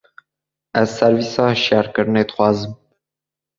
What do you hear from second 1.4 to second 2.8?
hişyarkirinê dixwazim.